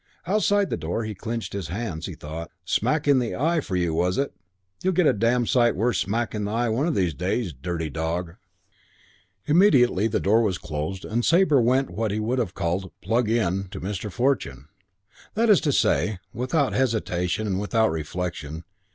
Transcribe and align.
Outside 0.25 0.71
the 0.71 0.77
door 0.77 1.03
he 1.03 1.13
clenched 1.13 1.53
his 1.53 1.67
hands. 1.67 2.07
He 2.07 2.15
thought, 2.15 2.49
"Smack 2.65 3.07
in 3.07 3.19
the 3.19 3.35
eye 3.35 3.59
for 3.61 3.75
you, 3.75 3.93
was 3.93 4.17
it? 4.17 4.33
You'll 4.81 4.93
get 4.95 5.05
a 5.05 5.13
damn 5.13 5.45
sight 5.45 5.75
worse 5.75 5.99
smack 5.99 6.33
in 6.33 6.45
the 6.45 6.51
eye 6.51 6.69
one 6.69 6.87
of 6.87 6.95
these 6.95 7.13
days. 7.13 7.53
Dirty 7.53 7.87
dog!" 7.87 8.29
IV 8.29 8.35
Immediately 9.45 10.07
the 10.07 10.19
door 10.19 10.41
was 10.41 10.57
closed 10.57 11.05
Sabre 11.23 11.61
went 11.61 11.91
what 11.91 12.09
he 12.09 12.19
would 12.19 12.39
have 12.39 12.55
called 12.55 12.91
"plug 13.03 13.29
in" 13.29 13.67
to 13.69 13.79
Mr. 13.79 14.11
Fortune; 14.11 14.69
that 15.35 15.51
is 15.51 15.61
to 15.61 15.71
say, 15.71 16.17
without 16.33 16.73
hesitation 16.73 17.45
and 17.45 17.59
without 17.59 17.91
reflection. 17.91 18.63